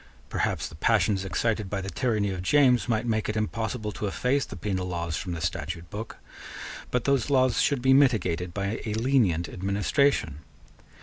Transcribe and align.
Perhaps 0.29 0.67
the 0.67 0.73
passions 0.73 1.23
excited 1.23 1.69
by 1.69 1.79
the 1.79 1.91
tyranny 1.91 2.31
of 2.31 2.41
James 2.41 2.89
might 2.89 3.05
make 3.05 3.29
it 3.29 3.37
impossible 3.37 3.91
to 3.91 4.07
efface 4.07 4.45
the 4.45 4.55
penal 4.55 4.87
laws 4.87 5.15
from 5.15 5.33
the 5.33 5.41
statute 5.41 5.91
book 5.91 6.17
but 6.89 7.03
those 7.03 7.29
laws 7.29 7.61
should 7.61 7.83
be 7.83 7.93
mitigated 7.93 8.51
by 8.51 8.81
a 8.83 8.95
lenient 8.95 9.47
administration. 9.47 10.39